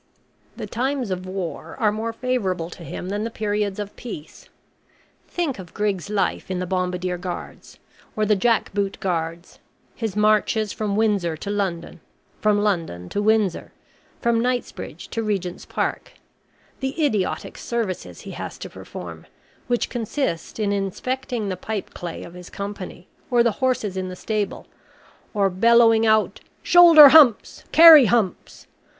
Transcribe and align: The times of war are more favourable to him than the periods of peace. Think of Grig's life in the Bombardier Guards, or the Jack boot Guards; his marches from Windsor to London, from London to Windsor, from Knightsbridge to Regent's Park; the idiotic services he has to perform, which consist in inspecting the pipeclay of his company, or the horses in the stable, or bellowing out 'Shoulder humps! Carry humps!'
The 0.57 0.65
times 0.65 1.11
of 1.11 1.27
war 1.27 1.75
are 1.79 1.91
more 1.91 2.11
favourable 2.11 2.71
to 2.71 2.83
him 2.83 3.09
than 3.09 3.23
the 3.23 3.29
periods 3.29 3.77
of 3.77 3.95
peace. 3.95 4.49
Think 5.27 5.59
of 5.59 5.75
Grig's 5.75 6.09
life 6.09 6.49
in 6.49 6.57
the 6.57 6.65
Bombardier 6.65 7.19
Guards, 7.19 7.77
or 8.15 8.25
the 8.25 8.35
Jack 8.35 8.73
boot 8.73 8.99
Guards; 8.99 9.59
his 9.93 10.15
marches 10.15 10.73
from 10.73 10.95
Windsor 10.95 11.37
to 11.37 11.51
London, 11.51 11.99
from 12.41 12.63
London 12.63 13.09
to 13.09 13.21
Windsor, 13.21 13.73
from 14.19 14.41
Knightsbridge 14.41 15.07
to 15.09 15.21
Regent's 15.21 15.65
Park; 15.65 16.13
the 16.79 16.95
idiotic 17.05 17.55
services 17.55 18.21
he 18.21 18.31
has 18.31 18.57
to 18.57 18.71
perform, 18.71 19.27
which 19.67 19.87
consist 19.91 20.59
in 20.59 20.71
inspecting 20.71 21.49
the 21.49 21.55
pipeclay 21.55 22.23
of 22.25 22.33
his 22.33 22.49
company, 22.49 23.05
or 23.29 23.43
the 23.43 23.51
horses 23.61 23.95
in 23.95 24.09
the 24.09 24.15
stable, 24.15 24.65
or 25.35 25.47
bellowing 25.51 26.07
out 26.07 26.39
'Shoulder 26.63 27.09
humps! 27.09 27.65
Carry 27.71 28.05
humps!' 28.05 28.65